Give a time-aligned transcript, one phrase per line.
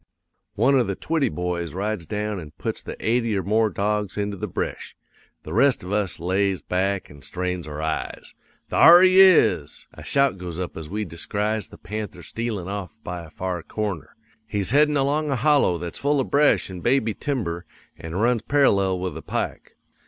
[0.55, 4.35] "'One of the Twitty boys rides down an' puts the eighty or more dogs into
[4.35, 4.95] the bresh.
[5.43, 8.33] The rest of us lays back an' strains our eyes.
[8.69, 9.85] Thar he is!
[9.93, 14.15] A shout goes up as we descries the panther stealin' off by a far corner.
[14.47, 18.97] He's headin' along a hollow that's full of bresh an' baby timber an' runs parallel
[18.97, 19.75] with the pike.